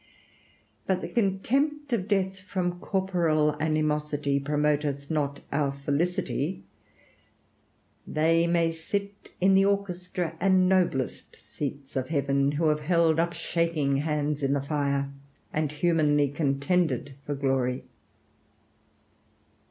But 0.87 1.01
the 1.01 1.07
contempt 1.07 1.93
of 1.93 2.07
death 2.07 2.39
from 2.39 2.79
corporal 2.79 3.55
animosity 3.61 4.39
promoteth 4.39 5.11
not 5.11 5.41
our 5.51 5.71
felicity. 5.71 6.63
They 8.07 8.47
may 8.47 8.71
sit 8.71 9.29
in 9.39 9.53
the 9.53 9.65
orchestra 9.65 10.35
and 10.39 10.67
noblest 10.67 11.37
seats 11.39 11.95
of 11.95 12.07
heaven 12.07 12.53
who 12.53 12.69
have 12.69 12.79
held 12.79 13.19
up 13.19 13.33
shaking 13.33 13.97
hands 13.97 14.41
in 14.41 14.53
the 14.53 14.59
fire, 14.63 15.11
and 15.53 15.71
humanly 15.71 16.29
contended 16.29 17.13
for 17.23 17.35
glory. 17.35 17.83